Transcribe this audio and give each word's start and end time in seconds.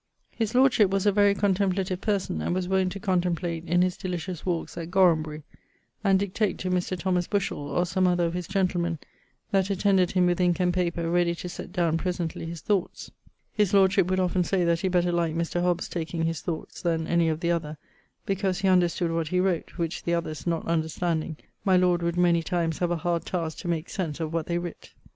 His 0.31 0.55
lordship 0.55 0.89
was 0.89 1.05
a 1.05 1.11
very 1.11 1.35
contemplative 1.35 2.01
person, 2.01 2.41
and 2.41 2.55
was 2.55 2.67
wont 2.67 2.91
to 2.93 2.99
contemplate 2.99 3.65
in 3.65 3.83
his 3.83 3.95
delicious 3.95 4.43
walkes 4.47 4.75
at 4.75 4.89
Gorambery[FQ], 4.89 5.43
and 6.03 6.17
dictate 6.17 6.57
to 6.57 6.71
Mr. 6.71 6.97
Thomas 6.97 7.27
Bushell, 7.27 7.69
or 7.69 7.85
some 7.85 8.07
other 8.07 8.25
of 8.25 8.33
his 8.33 8.47
gentlemen, 8.47 8.97
that 9.51 9.69
attended 9.69 10.09
him 10.13 10.25
with 10.25 10.39
inke 10.39 10.59
and 10.59 10.73
paper 10.73 11.07
ready 11.11 11.35
to 11.35 11.47
sett 11.47 11.71
downe 11.71 11.99
presently 11.99 12.47
his 12.47 12.61
thoughts. 12.61 13.11
His 13.53 13.75
lordship 13.75 14.07
would 14.09 14.19
often 14.19 14.43
say 14.43 14.63
that 14.63 14.79
he 14.79 14.87
better 14.87 15.11
liked 15.11 15.37
Mr. 15.37 15.61
Hobbes's 15.61 15.87
taking 15.87 16.23
his 16.23 16.41
thoughts, 16.41 16.81
then 16.81 17.05
any 17.05 17.29
of 17.29 17.39
the 17.39 17.51
other, 17.51 17.77
because 18.25 18.61
he 18.61 18.67
understood 18.67 19.11
what 19.11 19.27
he 19.27 19.39
wrote, 19.39 19.77
which 19.77 20.01
the 20.01 20.15
others 20.15 20.47
not 20.47 20.65
understanding, 20.67 21.37
my 21.63 21.77
Lord 21.77 22.01
would 22.01 22.17
many 22.17 22.41
times 22.41 22.79
have 22.79 22.89
a 22.89 22.95
hard 22.97 23.23
taske 23.23 23.59
to 23.59 23.67
make 23.67 23.87
sense 23.87 24.19
of 24.19 24.33
what 24.33 24.47
they 24.47 24.57
writt. 24.57 24.93